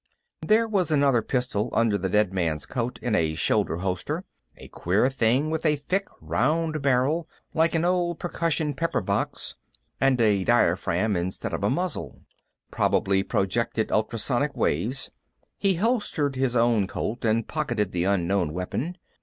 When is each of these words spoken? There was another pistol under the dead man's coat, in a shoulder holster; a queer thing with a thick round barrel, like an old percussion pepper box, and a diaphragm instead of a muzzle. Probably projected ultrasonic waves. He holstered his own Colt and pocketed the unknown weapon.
There 0.41 0.67
was 0.67 0.89
another 0.89 1.21
pistol 1.21 1.69
under 1.73 1.95
the 1.95 2.09
dead 2.09 2.33
man's 2.33 2.65
coat, 2.65 2.97
in 3.03 3.13
a 3.13 3.35
shoulder 3.35 3.75
holster; 3.75 4.25
a 4.57 4.67
queer 4.69 5.11
thing 5.11 5.51
with 5.51 5.63
a 5.63 5.75
thick 5.75 6.07
round 6.19 6.81
barrel, 6.81 7.29
like 7.53 7.75
an 7.75 7.85
old 7.85 8.17
percussion 8.17 8.73
pepper 8.73 9.01
box, 9.01 9.53
and 9.99 10.19
a 10.19 10.43
diaphragm 10.43 11.15
instead 11.15 11.53
of 11.53 11.63
a 11.63 11.69
muzzle. 11.69 12.23
Probably 12.71 13.21
projected 13.21 13.91
ultrasonic 13.91 14.57
waves. 14.57 15.11
He 15.59 15.75
holstered 15.75 16.35
his 16.35 16.55
own 16.55 16.87
Colt 16.87 17.23
and 17.23 17.47
pocketed 17.47 17.91
the 17.91 18.05
unknown 18.05 18.53
weapon. 18.55 18.97